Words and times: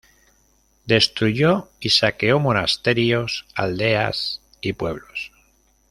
Destruyó 0.87 1.69
y 1.79 1.89
saqueó 1.89 2.39
monasterios, 2.39 3.45
aldeas 3.53 4.41
y 4.59 4.73
pueblos. 4.73 5.31